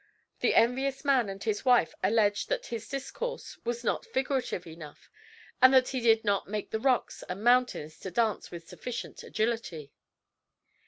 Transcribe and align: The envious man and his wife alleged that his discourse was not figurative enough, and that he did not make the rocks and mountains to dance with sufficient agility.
The 0.39 0.55
envious 0.55 1.05
man 1.05 1.29
and 1.29 1.43
his 1.43 1.63
wife 1.63 1.93
alleged 2.01 2.49
that 2.49 2.65
his 2.65 2.87
discourse 2.89 3.59
was 3.63 3.83
not 3.83 4.03
figurative 4.03 4.65
enough, 4.65 5.11
and 5.61 5.71
that 5.75 5.89
he 5.89 5.99
did 5.99 6.25
not 6.25 6.49
make 6.49 6.71
the 6.71 6.79
rocks 6.79 7.21
and 7.29 7.43
mountains 7.43 7.99
to 7.99 8.09
dance 8.09 8.49
with 8.49 8.67
sufficient 8.67 9.21
agility. 9.21 9.93